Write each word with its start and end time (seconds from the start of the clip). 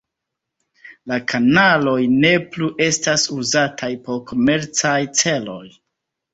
La 1.11 1.19
kanaloj 1.31 1.93
ne 2.15 2.33
plu 2.57 2.71
estas 2.87 3.27
uzataj 3.37 3.93
por 4.09 4.21
komercaj 4.35 4.99
celoj. 5.23 5.65